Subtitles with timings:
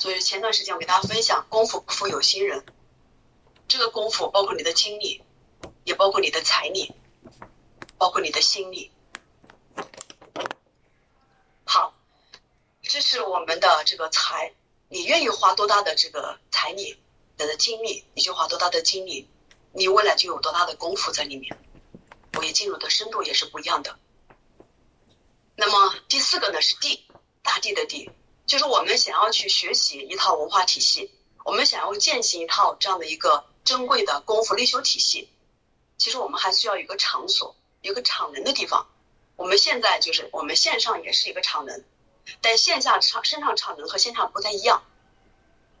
[0.00, 2.64] 所以前段时间我给大家分享，功夫不负有心人。
[3.68, 5.22] 这个功夫包括你的精力，
[5.84, 6.94] 也包括你的财力，
[7.98, 8.90] 包括你的心力。
[11.64, 11.94] 好，
[12.82, 14.54] 这是我们的这个财，
[14.88, 16.98] 你愿意花多大的这个财力、
[17.36, 19.28] 的精力，你就花多大的精力，
[19.72, 21.58] 你未来就有多大的功夫在里面。
[22.38, 23.98] 我也进入的深度也是不一样的。
[25.56, 27.06] 那么第四个呢是地，
[27.42, 28.10] 大地的地。
[28.50, 31.12] 就是我们想要去学习一套文化体系，
[31.44, 35.30] 我们想要践行一套这样的一个珍贵的功夫立修体系，
[35.98, 38.88] 其实我们还需要一个场所，一个场人的地方。
[39.36, 41.84] 我们现在就是我们线上也是一个场人，
[42.40, 44.82] 但线下场身上场人和线上不太一样。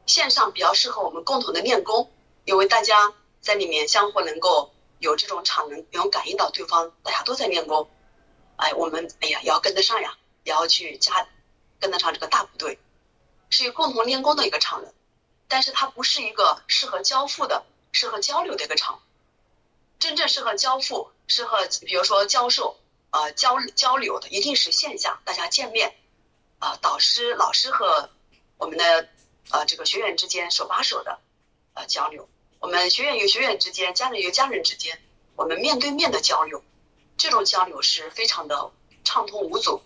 [0.06, 2.08] 线上比较适合我们共同的练功，
[2.44, 7.90] 因为大家在里面相互能够有这种场能，能感应到对方，大家都在练功。
[8.54, 11.26] 哎，我们哎呀也要跟得上呀，也要去加。
[11.80, 12.78] 跟得上这个大部队，
[13.48, 14.94] 是一个共同练功的一个场人，
[15.48, 19.00] 但是它不是一个适合交付的、适合交流的一个场。
[19.98, 22.78] 真正适合交付、适合比如说教授、
[23.10, 25.94] 呃交交流的，一定是线下大家见面，
[26.58, 28.08] 啊，导师、老师和
[28.56, 29.08] 我们的
[29.50, 31.18] 呃这个学员之间手把手的
[31.74, 32.28] 呃交流，
[32.60, 34.98] 我们学员与学员之间、家人与家人之间，
[35.36, 36.62] 我们面对面的交流，
[37.18, 38.70] 这种交流是非常的
[39.04, 39.82] 畅通无阻。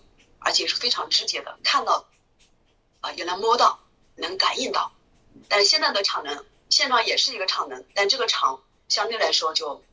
[0.61, 2.05] 也是非常直接的，看到，
[3.01, 3.79] 啊，也能摸到，
[4.15, 4.91] 能感应到。
[5.49, 9.83] 但现在的场能，线上也是一个场能，但这个场相对来说就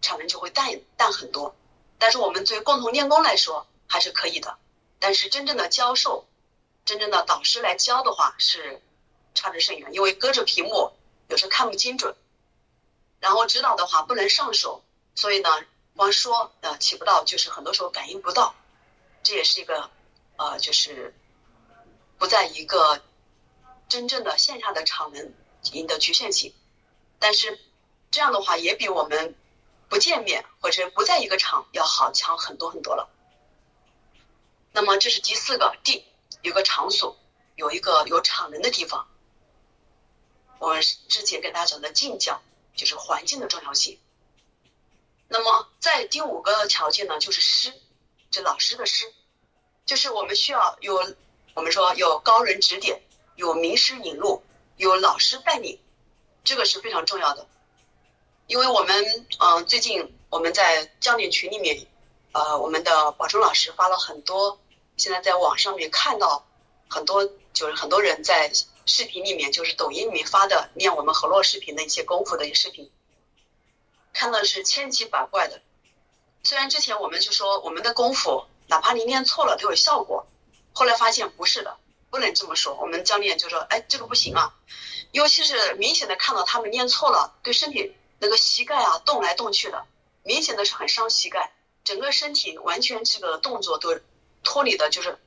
[0.00, 1.54] 场能就会淡淡很多。
[1.98, 4.56] 但是我们作为共同练功来说还是可以的。
[4.98, 6.26] 但是真正的教授，
[6.84, 8.80] 真正的导师来教的话是
[9.34, 10.92] 差得甚远，因为隔着屏幕
[11.28, 12.14] 有时候看不精准，
[13.20, 14.82] 然后指导的话不能上手，
[15.14, 15.50] 所以呢，
[15.96, 18.54] 光说呃起不到，就是很多时候感应不到。
[19.22, 19.90] 这也是一个，
[20.36, 21.14] 呃，就是
[22.18, 23.02] 不在一个
[23.88, 25.32] 真正的线下的场能
[25.72, 26.54] 赢的局限性，
[27.18, 27.60] 但是
[28.10, 29.36] 这样的话也比我们
[29.88, 33.08] 不见面或者不在一个场要好强很多很多了。
[34.72, 36.04] 那么这是第四个地，
[36.42, 37.16] 有个场所，
[37.54, 39.06] 有一个有场能的地方。
[40.58, 42.42] 我们之前给大家讲的近教
[42.74, 44.00] 就是环境的重要性。
[45.28, 47.72] 那么在第五个条件呢，就是师。
[48.30, 49.14] 这老师的师，
[49.86, 51.14] 就是我们需要有，
[51.54, 53.02] 我们说有高人指点，
[53.36, 54.42] 有名师引路，
[54.76, 55.78] 有老师带领，
[56.42, 57.46] 这个是非常重要的。
[58.46, 61.86] 因为我们嗯，最近我们在教练群里面，
[62.32, 64.58] 呃，我们的宝中老师发了很多，
[64.96, 66.46] 现在在网上面看到
[66.88, 68.52] 很多，就是很多人在
[68.86, 72.90] 视频里面，就是抖音里面发的练我们河洛视频的一些功夫的一些视频，
[74.12, 75.60] 看到是千奇百怪的。
[76.42, 80.26] 虽然之前我们就说我们的功夫，哪怕你练错了都有效果，
[80.72, 81.76] 后来发现不是的，
[82.10, 82.74] 不能这么说。
[82.80, 84.54] 我们教练就说：“哎，这个不行啊，
[85.12, 89.84] 尤其是明显的看到他们练错了，对身体那个膝盖啊动来动去的，
[90.22, 91.52] 明显的是很伤膝盖，
[91.84, 93.98] 整个身体完全这个动作都
[94.42, 95.18] 脱离的，就是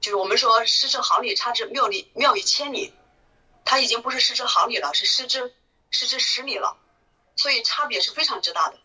[0.00, 2.92] 就是我们说失之毫厘，差之妙里妙于千里，
[3.64, 5.54] 他已经不是失之毫厘了，是失之
[5.90, 6.76] 失之十里了，
[7.36, 8.78] 所以差别是非常之大的。”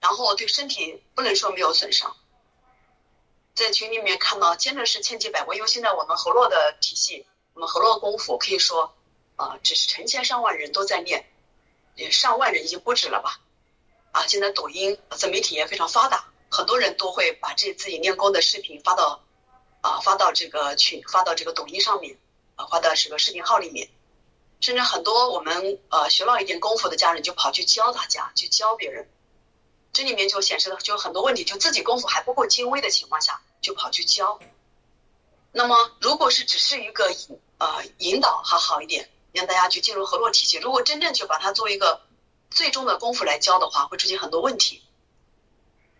[0.00, 2.14] 然后对身体不能说没有损伤，
[3.54, 8.96] 在群里面看到真的是千奇百怪，因为现在我们河洛的体系，我们河洛功夫可以说，
[9.36, 11.24] 啊，只是成千上万人都在练，
[11.94, 13.40] 也上万人已经不止了吧？
[14.10, 19.22] 啊，现在抖音自媒体也非常发达，很多人都会把这自己练功的视频发到，
[19.82, 22.18] 啊，发到这个群，发到这个抖音上面，
[22.56, 23.88] 啊，发到这个视频号里面，
[24.60, 29.08] 甚至很多我们呃学了一点功夫的家人就跑去教大家，去教别人。
[29.94, 34.40] 这里面就显示了就很多问题，就自己功夫还不够精微的情况下，就跑去教。
[35.52, 40.58] 那么，如果是只是一个引呃引导还好一点，让大家去进入合作体系。
[40.58, 42.02] 如果真正去把它做一个
[42.50, 44.82] 最终的功夫来教的话，会出现很多问题。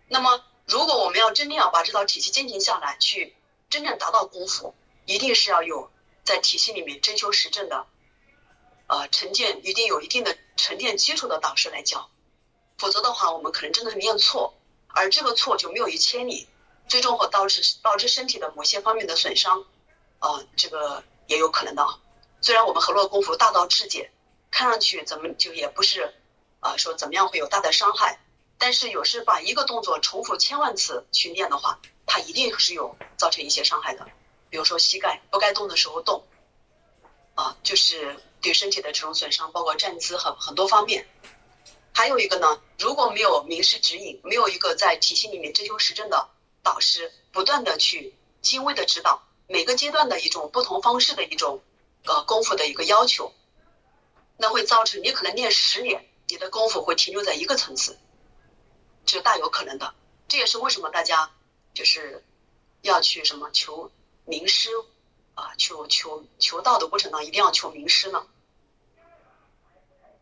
[0.09, 3.33] 那么，如果我们要真正要把这套体系进行下来，去
[3.69, 4.75] 真正达到功夫，
[5.05, 5.89] 一定是要有
[6.25, 7.87] 在体系里面真修实证的，
[8.87, 12.09] 呃沉淀，一定有一定的沉淀基础的导师来教。
[12.77, 14.53] 否则的话，我们可能真的是练错，
[14.87, 16.47] 而这个错就谬于千里，
[16.87, 19.65] 最终会导致导致身体的某些方面的损伤，
[20.19, 21.87] 啊，这个也有可能的。
[22.41, 24.11] 虽然我们河洛功夫大道至简，
[24.51, 26.13] 看上去怎么就也不是，
[26.59, 28.19] 啊，说怎么样会有大的伤害，
[28.57, 34.05] 但是有时把一个动作重复千万次去练的话，它一定是有造成一些伤害的。
[34.49, 36.23] 比如说膝盖不该动的时候动，
[37.33, 41.07] 啊，就是对身体的这种损伤，包括站姿很很多方面。
[41.97, 46.29] 还有一个呢，如果没有名师指引，没有一个在体系里面真修实证的
[46.61, 51.63] 导师，不断的去精微的指导每个阶段的一种不同方式的一种
[52.03, 53.33] 呃功夫的一个要求，
[54.35, 57.97] 那会造成你可能练十年，你的功夫会停留在一个层次，
[59.05, 59.95] 这大有可能的。
[60.27, 61.31] 这也是为什么大家
[61.73, 62.25] 就是
[62.81, 63.89] 要去什么求
[64.25, 64.69] 名师
[65.33, 68.27] 啊，求求求道的过程当中一定要求名师呢？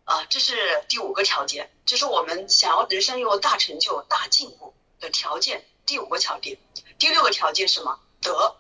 [0.06, 5.66] 啊，这是第五个条件，这是我们想要人生有大成就、大进步的条件。
[5.86, 6.58] 第五个条件，
[6.98, 8.00] 第六个条件是什么？
[8.22, 8.58] 德。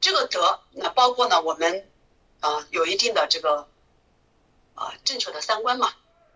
[0.00, 1.88] 这个德，那包括呢，我们
[2.40, 3.68] 啊有一定的这个
[4.74, 5.92] 啊正确的三观嘛。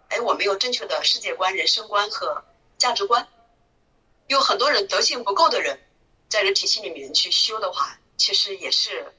[0.08, 2.44] 哎，我们有正确的世界观、人生观和
[2.78, 3.26] 价值观。
[4.26, 5.80] 有很多人德性不够的人，
[6.28, 9.12] 在这体系里面去修的话，其实也是，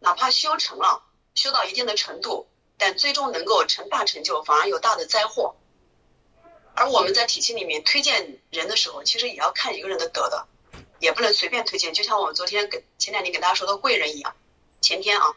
[0.00, 1.02] 哪怕修成了，
[1.34, 2.45] 修到一定的程度。
[2.78, 5.56] 但最终能够成大成就，反而有大的灾祸。
[6.74, 10.46] 而我们在体系里面推荐人的时候，其实也要看一个人的德的，
[10.98, 11.94] 也不能随便推荐。
[11.94, 14.36] 就像我们昨天跟前两天给大家说的贵人一样，
[14.82, 15.34] 前天啊，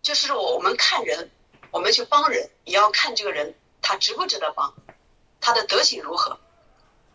[0.00, 1.32] 就是我我们看人，
[1.72, 4.72] 我们去帮人，也要看这个人他值不值得帮，
[5.40, 6.38] 他的德行如何。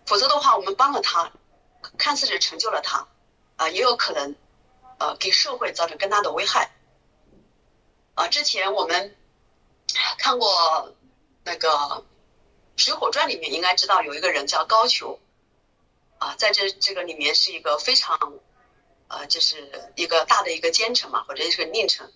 [0.06, 1.32] 否则的话，我们帮了他，
[1.98, 3.08] 看似是成就了他，
[3.56, 4.36] 啊，也有可能，
[5.00, 6.73] 呃，给社会造成更大的危害。
[8.16, 9.16] 啊，之前我们
[10.20, 10.96] 看过
[11.44, 11.70] 那个
[12.76, 15.18] 《水浒传》里面，应该知道有一个人叫高俅，
[16.20, 18.34] 啊，在这这个里面是一个非常，
[19.08, 22.14] 呃，就是一个大的一个奸臣嘛，或者是个佞臣，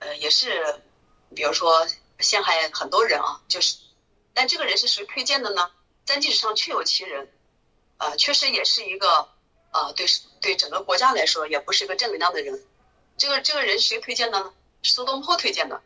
[0.00, 0.82] 呃，也是，
[1.36, 1.86] 比如说
[2.18, 3.78] 陷害很多人啊，就是，
[4.32, 5.70] 但这个人是谁推荐的呢？
[6.04, 7.32] 在历史上确有其人，
[7.98, 9.28] 呃，确实也是一个，
[9.72, 10.04] 呃，对
[10.40, 12.60] 对整个国家来说，也不是一个正能量的人。
[13.16, 14.52] 这个这个人谁推荐的呢？
[14.84, 15.82] 苏东坡推荐的，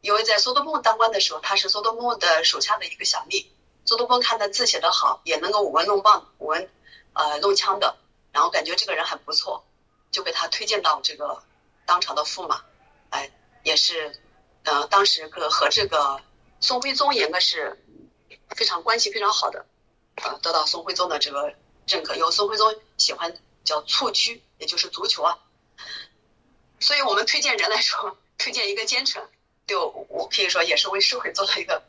[0.00, 3.46] 因为在苏东坡当官的时候，他是苏东坡的手下的一个小吏。
[3.84, 6.70] 苏东坡看他字写得好，也能够舞文弄棒、舞文
[7.14, 7.96] 呃弄枪的，
[8.32, 9.64] 然后感觉这个人很不错，
[10.12, 11.42] 就给他推荐到这个
[11.84, 12.62] 当朝的驸马。
[13.10, 13.32] 哎，
[13.64, 14.20] 也是，
[14.62, 16.20] 呃，当时个和这个
[16.60, 17.82] 宋徽宗应该是
[18.50, 19.66] 非常关系非常好的，
[20.22, 21.54] 呃，得到宋徽宗的这个
[21.88, 22.14] 认可。
[22.14, 25.38] 因为宋徽宗喜欢叫蹴鞠，也就是足球啊。
[26.78, 28.16] 所以我们推荐人来说。
[28.38, 29.28] 推荐一个奸臣，
[29.66, 31.82] 对我可以说也是为社会做了一个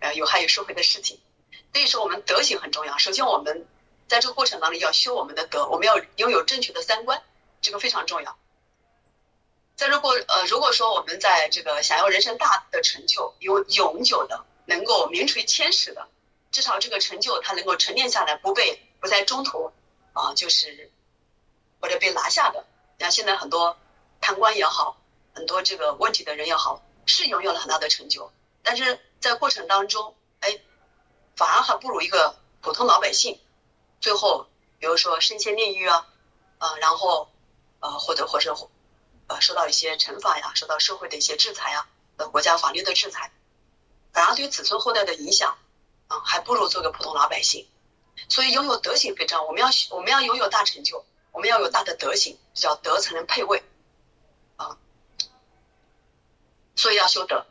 [0.00, 1.20] 呃有害于社会的事情。
[1.72, 2.98] 所以说我们德行很重要。
[2.98, 3.66] 首先我们
[4.06, 7.22] 在这个过程当中要修我们的德，我们要拥有正确的三观，
[7.62, 8.36] 这个非常重要。
[9.76, 16.08] 在如果呃如果说我们在这个想要人生大的成就，有永久的能够名垂千史的，
[16.50, 19.72] 至少这个成就它能够沉淀下来，不被不在中途
[20.12, 20.90] 啊就是
[21.80, 22.66] 或者被拿下的。
[22.98, 23.78] 像现在很多
[24.20, 25.00] 贪官也好。
[25.34, 28.30] 很多这个问题的人也好，是拥有了很大的成就，
[28.62, 30.60] 但是在过程当中，哎，
[31.36, 33.40] 反而还不如一个普通老百姓。
[34.00, 34.46] 最后，
[34.78, 36.06] 比如说身陷炼狱啊，
[36.58, 37.28] 啊，然后，
[37.80, 38.54] 呃，或者或者，
[39.26, 43.32] 呃，受到一些惩罚呀，受到社会的一些制裁呀，的国家法律的制裁，
[44.12, 45.58] 反而对子孙后代的影响，
[46.08, 47.66] 啊，还不如做个普通老百姓。
[48.28, 53.64] 所以，拥有德行非常，我们要我们要拥有大成就，我们要有大的德行，叫德才能配位。
[56.76, 57.46] 所以要修德，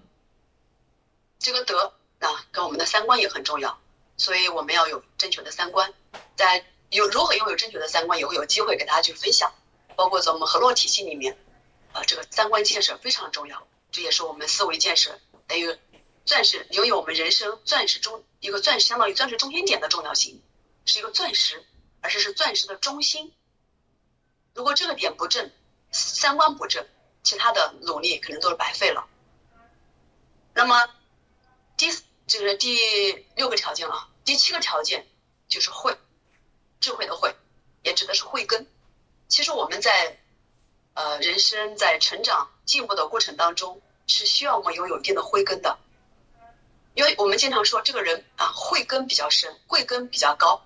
[1.40, 3.80] 这个德啊，跟我们的三观也很重要。
[4.16, 5.94] 所以我们要有正确的三观，
[6.36, 9.52] 在有如何拥有正确的三观，也会有机会给大家去分享。
[9.96, 11.38] 包括在我们河洛体系里面，
[11.94, 15.78] 啊，这个三观建设非常重要，这也是我们思维建设等于
[16.26, 20.42] 钻石拥有我们人生钻石中一个钻石，相当于钻石中心点的重要性，
[20.86, 21.66] 是一个钻石，
[22.02, 23.34] 而是是钻石的中心。
[24.54, 25.52] 如果这个点不正，
[25.92, 26.88] 三观不正，
[27.24, 29.08] 其他的努力可能都是白费了。
[30.56, 30.88] 那么，
[31.78, 31.92] 第
[32.28, 32.78] 就是第
[33.36, 35.08] 六个条件了，第七个条件
[35.48, 35.98] 就是慧，
[36.80, 37.36] 智慧的慧，
[37.82, 38.68] 也指的是慧根。
[39.28, 40.20] 其实我们在
[40.94, 45.80] 呃人生在成长进步的过程当中，是需要我们拥有一定的慧根的，
[46.94, 50.64] 因为我们经常说这个人啊慧根比较深，慧根比较高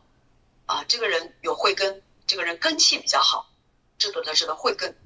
[0.66, 3.50] 啊，这个人有慧根，这个人根气比较好，
[3.98, 4.98] 这都是的慧根。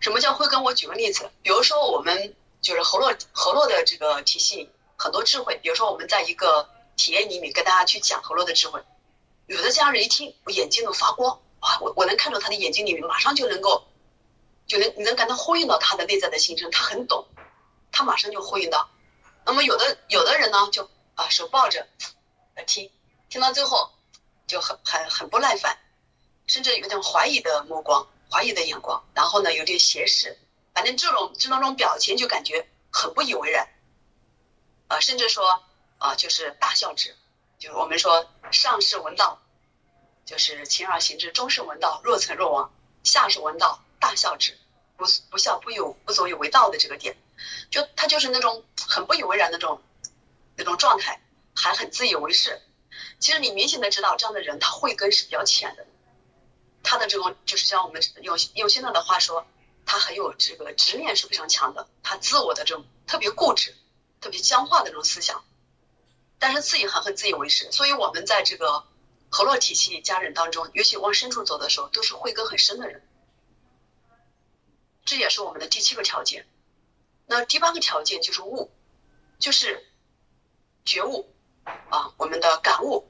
[0.00, 0.64] 什么叫慧根？
[0.64, 2.34] 我举个例子，比如说我们。
[2.62, 8.80] 就是河洛河洛的这个体系很多智慧，比如说我们在一个体验里面跟大家去讲河洛的智慧，
[9.46, 13.88] 有的家人一听，我眼睛都发光，哇，我我能看到他的眼睛里面马上就能够，
[14.68, 17.26] 就能你能感到呼应到他的内在的心声，他很懂，
[17.90, 18.88] 他马上就呼应到。
[19.44, 21.88] 那么有的有的人呢，就啊手抱着
[22.54, 22.92] 来听，
[23.28, 23.90] 听到最后
[24.46, 25.76] 就很很很不耐烦，
[26.46, 30.38] 甚至有点怀疑的目光，怀疑的眼光，然后呢有点斜视。
[30.74, 33.68] 反正这种这种种表情就感觉很不以为然，
[34.88, 35.62] 啊，甚至说
[35.98, 37.16] 啊，就是大笑之，
[37.58, 39.40] 就是我们说上士闻道，
[40.24, 42.70] 就是勤而行之；中士闻道，若曾若亡；
[43.02, 44.58] 下士闻道，大笑之。
[44.94, 47.16] 不不孝不有不走有为道的这个点，
[47.70, 49.82] 就他就是那种很不以为然的那种
[50.54, 51.20] 那种状态，
[51.56, 52.62] 还很自以为是。
[53.18, 55.86] 其实你明显的知道这样的人他慧根是比较浅的，
[56.84, 59.44] 他的这种就是像我们用用现在的话说，
[59.84, 63.74] 他很有这个执念是非常强的，他自我的这种特别固执、
[64.20, 65.44] 特别僵化的这种思想，
[66.38, 67.70] 但是自己很很自以为是。
[67.72, 68.84] 所以我们在这个
[69.30, 73.06] 河洛体系家人当中，尤其往深处走的时候，都是慧根很深的人。
[75.04, 76.46] 这也是我们的第七个条件。
[77.26, 78.70] 那第八个条件就是悟，
[79.38, 79.84] 就是
[80.84, 81.28] 觉悟
[81.64, 83.08] 啊，我们的感悟，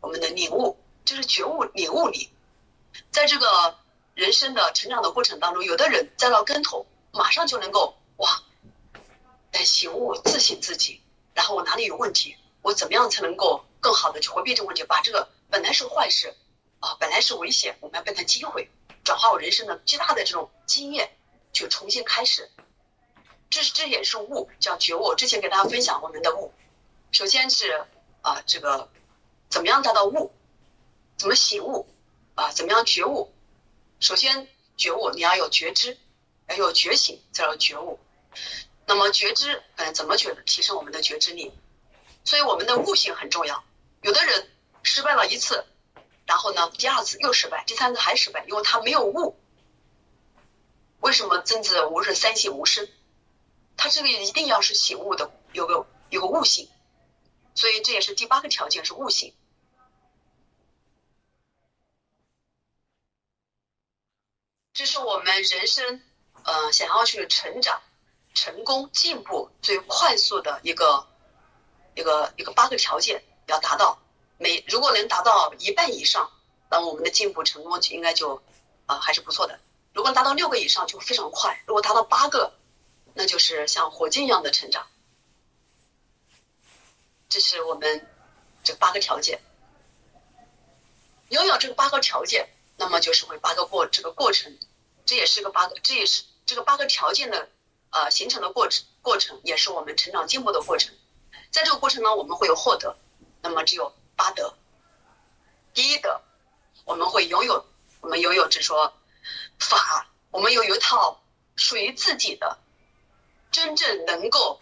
[0.00, 2.30] 我们的领悟，就是觉悟、领悟力。
[3.10, 3.78] 在这个
[4.14, 8.42] 人生的成长的过程当中，有的人栽到跟头，马上就能够哇，
[9.52, 11.02] 来醒悟、自省自己，
[11.34, 16.34] 然后我哪里有问题，我怎么样才能够更好的去回避这个问题，把这个本来是坏事
[16.80, 18.70] 啊，本来是危险，我们要变成机会，
[19.02, 21.10] 转化我人生的巨大的这种经验。
[21.56, 22.50] 去重新开始，
[23.48, 25.14] 这是这也是悟，叫觉悟。
[25.14, 26.52] 之前给大家分享我们的悟，
[27.12, 27.86] 首先是
[28.22, 28.90] 啊这个
[29.48, 30.32] 怎么样达到悟，
[31.16, 31.86] 怎么醒悟
[32.34, 33.32] 啊，怎么样觉悟？
[34.04, 34.46] 首先
[34.76, 35.96] 觉悟你要有觉知，
[36.50, 37.98] 要有觉醒，才有觉悟。
[38.84, 41.50] 那么觉知，嗯，怎么觉提升我们的觉知力？
[42.22, 43.64] 所以我们的悟性很重要。
[44.02, 44.50] 有的人
[44.82, 45.64] 失败了一次，
[46.26, 49.38] 然后呢，第二次又失败，第三次还失败，因为他没有悟。
[51.00, 52.86] 为什么曾子无日三省吾身？
[53.78, 56.68] 他这个一定要是醒悟的，有个有个悟性，
[57.54, 59.32] 所以这也是第八个条件是悟性。
[64.74, 66.02] 这是我们人生
[66.42, 67.80] 呃想要去成长、
[68.34, 71.06] 成功、进步最快速的一个
[71.94, 74.00] 一个一个八个条件要达到。
[74.36, 76.28] 每如果能达到一半以上，
[76.68, 78.42] 那我们的进步成功就应该就
[78.86, 79.60] 啊还是不错的。
[79.92, 82.52] 如果达到六个以上就非常快，如果达到八个，
[83.14, 84.88] 那就是像火箭一样的成长。
[87.28, 88.08] 这是我们
[88.64, 89.40] 这八个条件。
[91.28, 94.58] 拥有这个八个条件，那么就是会八个过这个过程，
[95.04, 97.48] 这也是个八个，这也是这个八个条件的
[97.90, 100.94] 呃形成的过程过程，也是我们成长进步的过程。
[101.50, 102.96] 在这个过程呢，我们会有获得，
[103.42, 104.54] 那么只有八德。
[105.72, 106.20] 第一德，
[106.84, 107.64] 我们会拥有，
[108.00, 108.92] 我们拥有，只说。
[109.58, 111.22] 法，我们有一套
[111.54, 112.58] 属于自己的，
[113.52, 114.60] 真正能够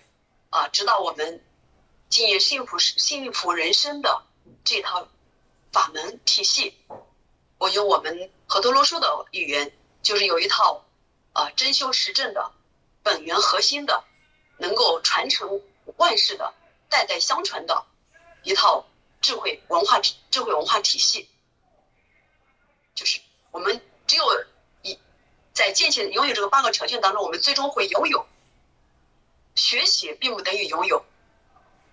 [0.51, 1.43] 啊指导我们
[2.11, 4.23] 经营幸福幸福人生的
[4.65, 5.09] 这套
[5.73, 6.77] 法门体系。
[7.63, 10.85] 我用我们河多罗书的语言，就是有一套
[11.33, 12.51] 啊真修实证的
[13.05, 14.03] 本源核心的，
[14.59, 15.63] 能够传承
[15.97, 16.53] 万世的
[16.89, 17.87] 代代相传的
[18.43, 18.85] 一套
[19.21, 21.29] 智慧文化智慧文化体系。
[22.97, 23.21] 就是
[23.53, 24.25] 我们只有
[24.83, 24.99] 一。
[25.53, 28.27] 在践行拥有这个八个条件当中，我们最终会拥有。
[29.55, 31.05] 学习并不等于拥有，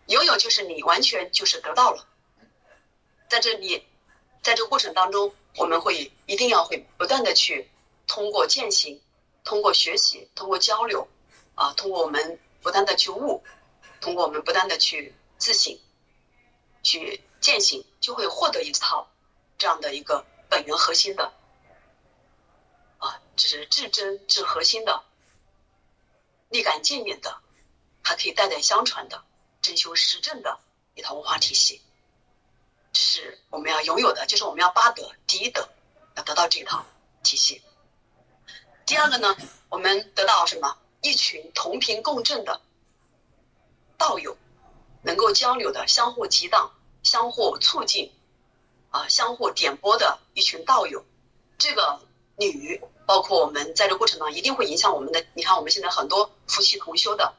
[0.07, 2.07] 拥有就是你完全就是得到了。
[3.29, 3.85] 在这里，
[4.41, 7.69] 在这个过程当中，我们会一定要会不断的去
[8.07, 9.01] 通过践行，
[9.43, 11.07] 通过学习，通过交流，
[11.55, 13.43] 啊，通过我们不断的去悟，
[13.99, 15.79] 通过我们不断的去自省，
[16.83, 19.09] 去践行，就会获得一套
[19.57, 21.33] 这样的一个本源核心的。
[22.99, 25.03] 啊这是至真至核心的、
[26.49, 27.41] 立竿见影的，
[28.03, 29.23] 还可以代代相传的、
[29.61, 30.59] 真修实证的
[30.95, 31.81] 一套文化体系。
[32.91, 35.69] 这是我们要拥有的，就是我们要八德第一德，
[36.15, 36.85] 要得到这一套
[37.23, 37.61] 体系。
[38.85, 39.35] 第二个呢，
[39.69, 40.77] 我们得到什么？
[41.01, 42.61] 一群同频共振的
[43.97, 44.37] 道友，
[45.01, 46.71] 能够交流的、相互激荡、
[47.03, 48.11] 相互促进
[48.89, 51.05] 啊、相互点拨的一群道友。
[51.57, 52.01] 这个
[52.37, 52.81] 女。
[53.09, 55.25] 包括我们在这过程当中，一定会影响我们的。
[55.33, 57.33] 你看，我们现在很多夫妻同修的，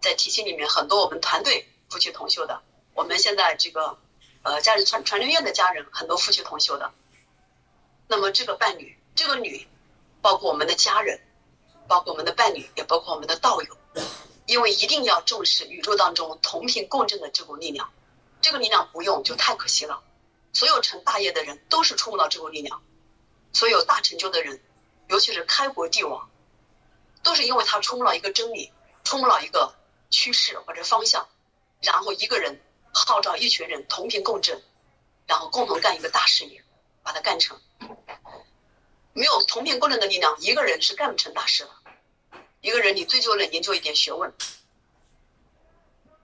[0.00, 2.60] 在体系里面，很多我们团队夫妻同修的，
[2.94, 3.96] 我们现在这个
[4.42, 6.92] 呃家人传传承院的家人，很多夫妻同修的。
[8.08, 9.66] 那么这个伴侣，这个女，
[10.20, 11.20] 包括我们的家人，
[11.88, 13.76] 包括我们的伴侣，也包括我们的道友，
[14.46, 17.92] 因为一定要重视宇宙当中同频共振的这股力量，
[18.40, 20.02] 这个力量不用就太可惜了。
[20.52, 22.82] 所有成大业的人都是触不到这股力量，
[23.52, 24.60] 所有大成就的人。
[25.08, 26.30] 尤其是开国帝王，
[27.22, 28.72] 都是因为他触摸了一个真理，
[29.04, 29.74] 触摸了一个
[30.08, 31.28] 趋势或者方向，
[31.82, 34.62] 然后一个人号召一群人同频共振，
[35.26, 36.62] 然后共同干一个大事业，
[37.02, 37.58] 把它干成。
[39.14, 41.70] 没有同频共振的力量，一个人是干不成大事的。
[42.60, 44.32] 一个人你最多能研究一点学问，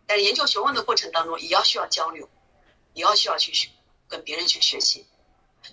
[0.07, 2.29] 但是研究学问的过程当中，也要需要交流，
[2.93, 3.69] 也要需要去学，
[4.07, 5.07] 跟别人去学习。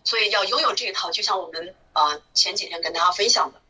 [0.03, 3.61] 所以要拥有这一套，就像我们啊前几天跟大家分享的，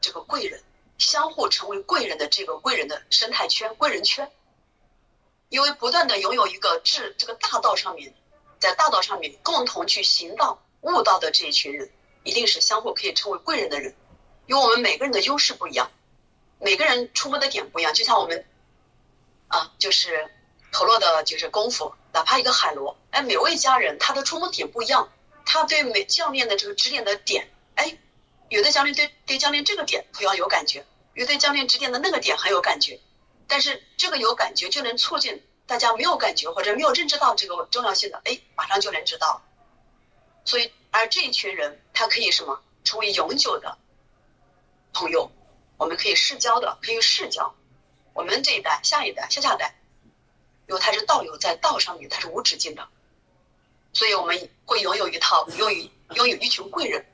[0.00, 0.62] 这个贵人，
[0.98, 4.30] 相互成为贵人的这个贵人的生态圈、贵人圈。
[5.50, 8.14] 因为不断的拥有一个智这个大道上面，
[8.60, 11.90] 在大道上面共同去行道悟道的这一群人，
[12.22, 13.96] 一定是相互可以成为贵人的人。
[14.46, 15.90] 因为我们每个人的优势不一样，
[16.60, 17.92] 每个人触摸的点不一样。
[17.92, 18.46] 就像我们
[19.48, 20.30] 啊，就是
[20.70, 25.12] 投入的就是功夫，哪怕一个海螺，哎，每位家人他的触摸点不一样，
[25.44, 27.98] 他对每教练的这个指点的点，哎，
[28.48, 33.00] 有的教练对对教练这个点非常有感觉，有的教练指点的那个点很有感觉。
[33.50, 39.42] 但是这个有感觉就能促进大家没有感觉或者没有认知到这个重要性的，哎，马上就能知道。
[40.44, 43.76] 所以，而这一群人他可以什么成为永久的
[44.92, 45.32] 朋友，
[45.78, 47.52] 我们可以世交的，可以世交。
[48.14, 49.74] 我们这一代、下一代、下下代，
[50.68, 52.88] 因为他是道友，在道上面他是无止境的，
[53.92, 57.04] 所以我们会拥有一套拥有拥有一群贵人。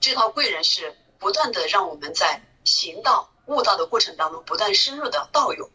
[0.00, 3.30] 这套贵人是不断的让我们在行道。
[3.46, 5.70] 悟道的过程当中，不断深入的道友，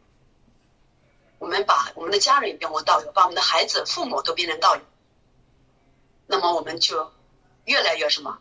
[1.39, 4.81] 我们把我们的家人也变为道友，把我们的孩子、父母都变成道友，
[6.27, 7.11] 那么我们就
[7.65, 8.39] 越来越什么，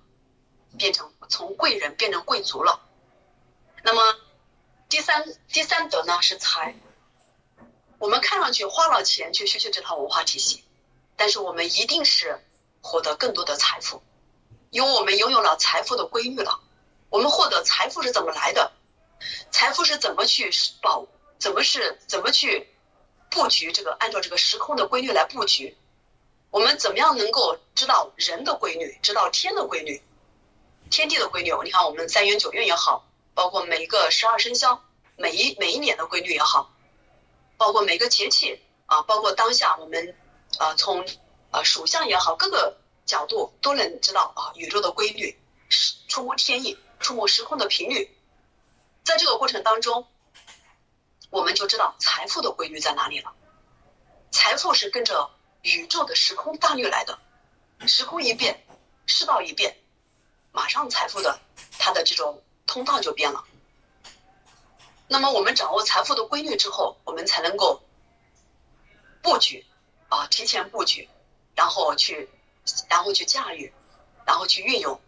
[0.77, 2.81] 变成从贵人变成贵族了。
[3.83, 4.17] 那么
[4.89, 6.75] 第三第三德呢是财，
[7.99, 10.65] 我们看上去花了钱去学习这套文化体系，
[11.17, 12.45] 但是我们一定是
[12.83, 14.03] 获得更多的财富，
[14.71, 16.61] 因为我们拥有了财富的规律了。
[17.09, 18.73] 我们获得财富是怎么来的？
[19.51, 20.51] 财富是怎么去
[20.83, 21.07] 保？
[21.39, 22.69] 怎么是怎么去
[23.31, 23.73] 布局？
[23.73, 25.77] 这个按照这个时空的规律来布局。
[26.51, 30.03] 我们怎么样能够知道人的规律，知道天的规律，
[30.91, 31.51] 天地的规律？
[31.65, 34.85] 你看，我们三元九运也好，包括每一个十二生肖，
[35.17, 36.75] 每一每一年的规律也好，
[37.57, 40.15] 包括每个节气啊，包括当下我们
[40.59, 41.07] 啊从
[41.53, 48.11] 啊属相也好，各个角度都能知道啊宇宙的规律，是触摸天意，触摸时空的频率。
[49.11, 50.07] 在这个过程当中，
[51.31, 53.35] 我们就知道财富的规律在哪里了。
[54.31, 55.29] 财富是跟着
[55.63, 57.19] 宇宙的时空大律来的，
[57.89, 58.65] 时空一变，
[59.07, 59.77] 世道一变，
[60.53, 61.41] 马上财富的
[61.77, 63.45] 它的这种通道就变了。
[65.09, 67.83] 那么我们掌握财富的规律之后，我们才能够
[69.23, 69.67] 布局
[70.09, 71.09] 啊，提前布局，
[71.57, 72.31] 然后去，
[72.89, 73.75] 然后去驾驭，
[74.25, 75.01] 然后去运用。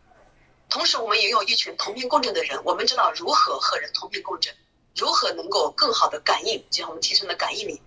[0.73, 4.57] 同时，我们也有一群同频共振的人，我们知道如何和人同频共振，
[4.97, 7.83] 如何能够更好的感应，就像我们提升的感应力，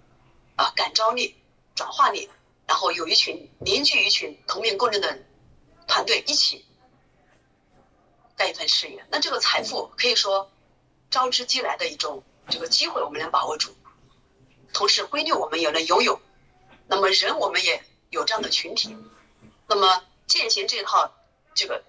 [0.55, 1.35] 啊，感召力、
[1.73, 2.29] 转化力，
[2.67, 5.17] 然后有一群凝聚一群同频共振的
[5.87, 6.63] 团队一起
[8.37, 10.51] 干一份事业，那这个财富可以说
[11.09, 12.21] 招之即来的一种
[12.51, 13.75] 这个机会，我们能把握住。
[14.73, 16.21] 同时，规律我们也能拥有，
[16.85, 18.95] 那么人我们也有这样的群体，
[19.65, 21.11] 那么践行这套
[21.55, 21.83] 这个。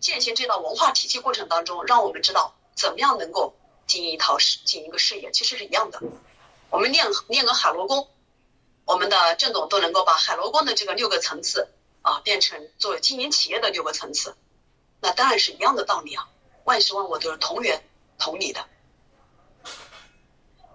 [0.00, 3.54] 践行这套文化体系过程当中，让我们知道怎么样能够
[3.86, 6.00] 经营一套事，经营一个事业，其实是一样的。
[6.70, 8.08] 我们练练个海螺功，
[8.84, 11.68] 我们的郑总都能够把海螺功的这个六个层次
[12.02, 14.36] 啊，变成作为经营企业的六个层次，
[15.00, 16.28] 那当然是一样的道理啊。
[16.64, 18.66] 万事万物都是同源同理的。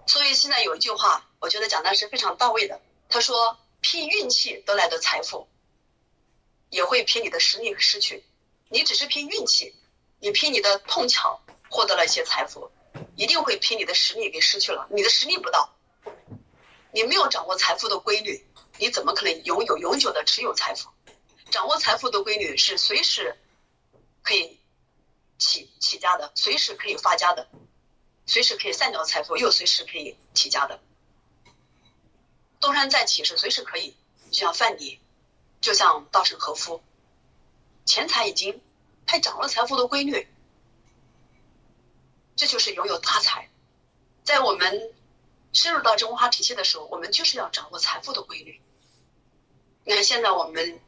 [0.06, 2.80] 所以现在有一句话，我觉得讲的是非常到位的。
[3.08, 5.46] 他说：“拼运气得来的财富，
[6.70, 8.24] 也会拼你的实力失去。”
[8.72, 9.74] 你只是凭运气，
[10.18, 12.70] 你凭你的碰巧获得了一些财富，
[13.16, 14.88] 一定会凭你的实力给失去了。
[14.90, 15.76] 你的实力不到，
[16.90, 18.46] 你没有掌握财富的规律，
[18.78, 20.88] 你怎么可能拥有永久的持有财富？
[21.50, 23.38] 掌握财富的规律是随时
[24.22, 24.58] 可以
[25.36, 27.50] 起起家的，随时可以发家的，
[28.24, 30.80] 随时可以散掉财富，又随时可以起家的。
[32.58, 33.94] 东山再起是随时可以，
[34.30, 34.98] 就像范蠡，
[35.60, 36.82] 就像稻盛和夫。
[37.84, 38.60] 钱财已经，
[39.06, 40.28] 太掌握财富的规律，
[42.36, 43.50] 这就是拥有大财。
[44.22, 44.92] 在我们
[45.52, 48.60] 深入到这文化体系的时候，我们就是要掌握财富的规律。
[49.84, 50.80] 你看现在我们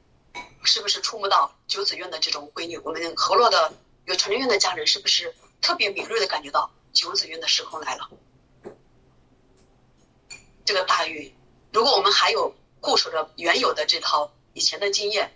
[0.62, 2.78] 是不是触摸到九子院的这种规律？
[2.78, 8.09] 我们河洛的有纯元的家人是不是特别敏锐的感觉到九子院的时空来了？
[10.64, 11.35] 这个大运，
[11.72, 15.35] 如果我们还有固守着原有的这套以前的经验。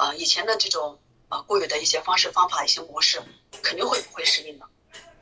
[0.00, 3.22] 啊，以前的这种啊固有的一些方式方法、一些模式，
[3.62, 4.66] 肯定会不会适应的。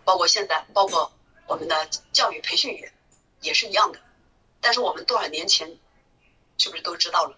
[0.05, 1.11] 包括现在，包括
[1.49, 2.93] 我们的教育培训也
[3.41, 4.01] 也是一样的。
[4.61, 5.77] 但是我们多少年前
[6.59, 7.37] 是不是都知道了？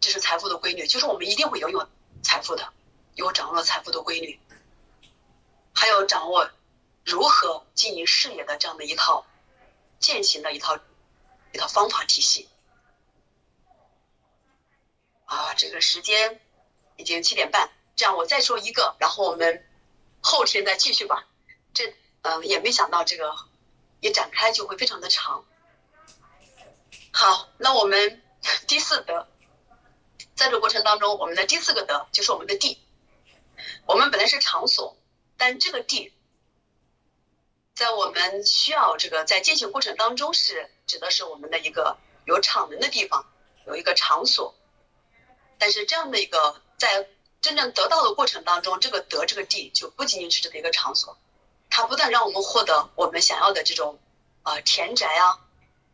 [0.00, 1.86] 这是财富的规律，就是我们一定会拥有
[2.22, 2.72] 财富的，
[3.14, 4.40] 有掌握了财富的规律，
[5.74, 6.50] 还有掌握
[7.04, 9.26] 如何经营事业的这样的一套
[10.00, 10.78] 践行的一套
[11.52, 12.48] 一套方法体系。
[15.28, 16.40] 啊，这个时间
[16.96, 19.62] 已经七点半，这样我再说一个，然后我们
[20.22, 21.26] 后天再继续吧。
[21.74, 23.36] 这嗯，也没想到这个
[24.00, 25.44] 一展开就会非常的长。
[27.12, 28.22] 好，那我们
[28.66, 29.28] 第四德，
[30.34, 32.80] 在这过程当中，我们的第四个德就是我们的地。
[33.84, 34.96] 我们本来是场所，
[35.36, 36.14] 但这个地，
[37.74, 43.26] 在我们需要这个在践行过程当中，是指的是我们的一个有场能的地方，
[43.66, 44.54] 有一个场所。
[45.58, 47.08] 但是这样的一个在
[47.40, 51.18] 真正得到的过程当中，这个德这个地就不仅仅是这的一个场所，
[51.70, 53.98] 它不但让我们获得我们想要的这种
[54.42, 55.40] 啊田宅啊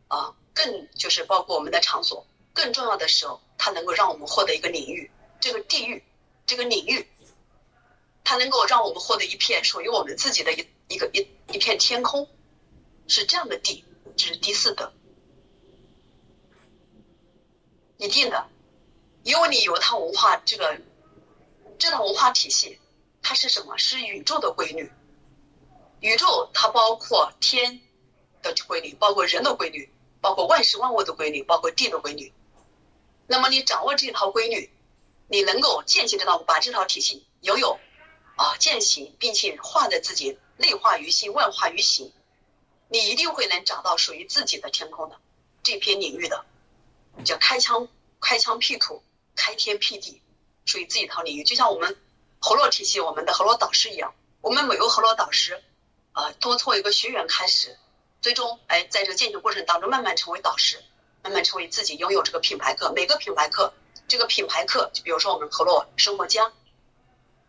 [0.08, 6.04] 啊，更就是包括我们的场所，更重要的时候，它能够让我们获得一个领域，这个地域，
[6.46, 7.08] 这个领域，
[8.24, 12.28] 它能够让我们获得一片属于我们自己的一一个一一片天空，
[13.06, 13.84] 是这样的地，
[14.16, 14.92] 这是第四德，
[17.98, 18.48] 一定的。
[19.24, 20.78] 因为你有一套文化，这个
[21.78, 22.78] 这套文化体系，
[23.22, 23.78] 它是什么？
[23.78, 24.92] 是宇宙的规律。
[26.00, 27.80] 宇宙它包括天
[28.42, 32.34] 的规律，包括人的规律，包括万事万物的规律，包括地的规律。
[33.26, 34.70] 那么你掌握这套规律，
[35.26, 37.80] 你能够践行这套，把这套体系拥有
[38.36, 42.12] 啊践行，并且化在自己内化于心，外化于行，
[42.88, 45.16] 你一定会能找到属于自己的天空的
[45.62, 46.44] 这片领域的，
[47.24, 47.88] 叫开枪
[48.20, 49.02] 开枪辟土。
[49.36, 50.22] 开天辟地，
[50.64, 51.96] 属于自己一套领域，就像我们
[52.38, 54.14] 河洛体系，我们的河洛导师一样。
[54.40, 55.62] 我们每个河洛导师，
[56.12, 57.78] 啊，都从一个学员开始，
[58.20, 60.82] 最终哎，在这个建设过程当中，慢慢成为导师，
[61.22, 62.92] 慢慢成为自己拥有这个品牌课。
[62.92, 63.72] 每个品牌课，
[64.06, 66.52] 这个品牌课，就比如说我们河洛生活家，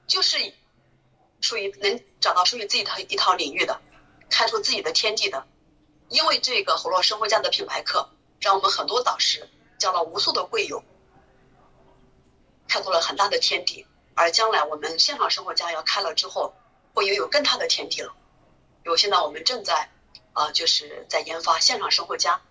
[0.08, 0.54] 就是
[1.41, 3.82] 属于能找到属于自己的一套领域的，
[4.30, 5.45] 开出自己的天地的。
[6.08, 10.82] 因为这个河洛生活家的品牌课，让我们很多导师交了无数的贵友。
[12.67, 16.54] 开拓了很大的天地，而将来我们线上生活家要开了之后，
[16.93, 18.13] 会拥有更大的天地了。
[18.84, 19.89] 比如现在我们正在，
[20.34, 22.41] 啊，就是在研发现场生活家，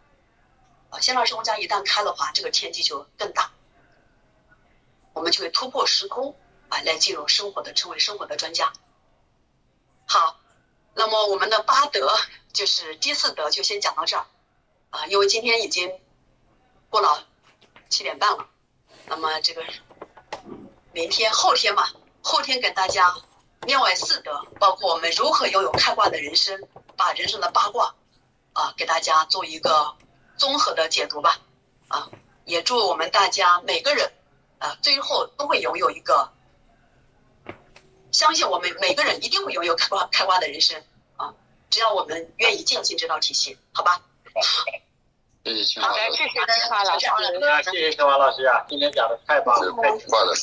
[0.90, 3.52] 啊，线上生活家一旦开的话，这个天地就更大，
[5.12, 6.36] 我们就会突破时空，
[6.68, 8.72] 啊，来进入生活的，成为生活的专家。
[10.06, 10.40] 好，
[10.94, 12.16] 那么我们的八德
[12.52, 14.26] 就是第四德就先讲到这儿，
[14.90, 15.92] 啊，因为今天已经
[16.90, 17.26] 过了
[17.88, 18.48] 七点半了，
[19.06, 19.64] 那么这个。
[20.94, 21.88] 明天、后天嘛，
[22.22, 23.12] 后天给大家
[23.62, 27.96] 另外四德，包括我们如何拥有开挂的人生，把人生的八卦
[28.52, 29.96] 啊给大家做一个
[30.36, 31.40] 综合的解读吧。
[31.88, 32.08] 啊，
[32.44, 34.12] 也祝我们大家每个人
[34.60, 36.32] 啊最后都会拥有一个，
[38.12, 40.80] 相信我们每个人一定会拥有开挂开挂的人生
[41.16, 41.34] 啊！
[41.70, 44.00] 只要我们愿意践行这套体系，好吧？
[45.44, 46.00] 谢谢清华老师。
[46.10, 46.98] 谢谢清华老
[47.62, 47.70] 师。
[47.70, 50.34] 谢谢清华老师啊，今天讲的太棒了，太棒了。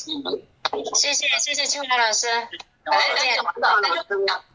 [0.95, 2.27] 谢谢谢谢清华老师。
[2.85, 3.37] 再见。